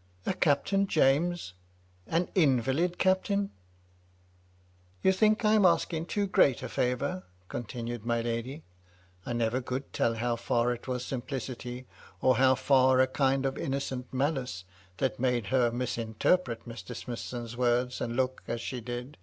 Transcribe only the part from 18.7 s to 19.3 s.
did.)